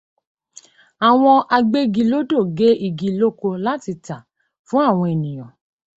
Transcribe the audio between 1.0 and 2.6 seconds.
Àwọn agbégilódò